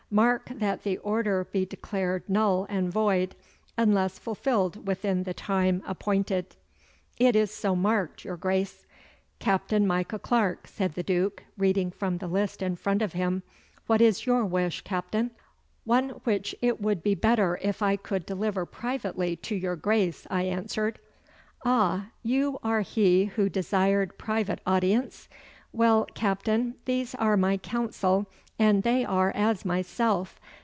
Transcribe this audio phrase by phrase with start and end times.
[0.13, 3.33] Mark that the order be declared null and void
[3.77, 6.57] unless fulfilled within the time appointed.'
[7.17, 8.85] 'It is so marked, your Grace.'
[9.39, 13.41] 'Captain Micah Clarke,' said the Duke, reading from the list in front of him.
[13.87, 15.31] 'What is your wish, Captain?'
[15.85, 20.43] 'One which it would be better if I could deliver privately to your Grace,' I
[20.43, 20.99] answered.
[21.63, 25.29] 'Ah, you are he who desired private audience?
[25.71, 28.27] Well, Captain, these are my council
[28.59, 30.39] and they are as myself.